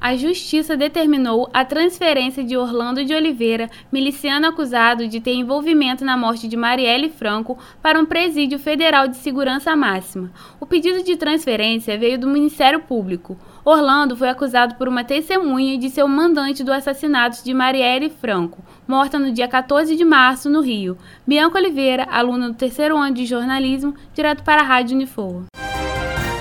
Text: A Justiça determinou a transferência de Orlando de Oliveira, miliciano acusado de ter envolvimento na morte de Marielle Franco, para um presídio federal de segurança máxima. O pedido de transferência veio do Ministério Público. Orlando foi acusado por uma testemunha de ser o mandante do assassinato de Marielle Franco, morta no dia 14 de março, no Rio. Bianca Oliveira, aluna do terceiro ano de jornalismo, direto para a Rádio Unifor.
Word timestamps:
A 0.00 0.16
Justiça 0.16 0.78
determinou 0.78 1.50
a 1.52 1.62
transferência 1.62 2.42
de 2.42 2.56
Orlando 2.56 3.04
de 3.04 3.12
Oliveira, 3.12 3.68
miliciano 3.92 4.46
acusado 4.46 5.06
de 5.06 5.20
ter 5.20 5.34
envolvimento 5.34 6.06
na 6.06 6.16
morte 6.16 6.48
de 6.48 6.56
Marielle 6.56 7.10
Franco, 7.10 7.58
para 7.82 8.00
um 8.00 8.06
presídio 8.06 8.58
federal 8.58 9.06
de 9.06 9.18
segurança 9.18 9.76
máxima. 9.76 10.30
O 10.58 10.64
pedido 10.64 11.04
de 11.04 11.16
transferência 11.16 11.98
veio 11.98 12.18
do 12.18 12.26
Ministério 12.26 12.80
Público. 12.80 13.36
Orlando 13.62 14.16
foi 14.16 14.30
acusado 14.30 14.76
por 14.76 14.88
uma 14.88 15.04
testemunha 15.04 15.76
de 15.76 15.90
ser 15.90 16.02
o 16.02 16.08
mandante 16.08 16.64
do 16.64 16.72
assassinato 16.72 17.44
de 17.44 17.52
Marielle 17.52 18.08
Franco, 18.08 18.64
morta 18.88 19.18
no 19.18 19.30
dia 19.30 19.48
14 19.48 19.94
de 19.96 20.04
março, 20.04 20.48
no 20.48 20.62
Rio. 20.62 20.96
Bianca 21.26 21.58
Oliveira, 21.58 22.08
aluna 22.10 22.48
do 22.48 22.54
terceiro 22.54 22.96
ano 22.96 23.14
de 23.14 23.26
jornalismo, 23.26 23.94
direto 24.14 24.42
para 24.44 24.62
a 24.62 24.64
Rádio 24.64 24.96
Unifor. 24.96 25.44